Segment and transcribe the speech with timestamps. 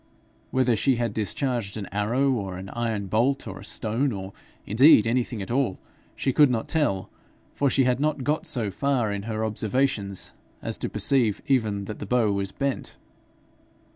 [0.49, 4.33] Whether she had discharged an arrow, or an iron bolt, or a stone, or
[4.65, 5.77] indeed anything at all,
[6.15, 7.11] she could not tell,
[7.53, 11.99] for she had not got so far in her observations as to perceive even that
[11.99, 12.95] the bow was bent.